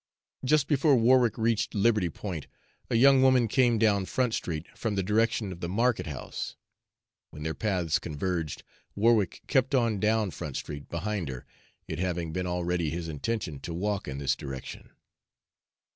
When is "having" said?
11.99-12.33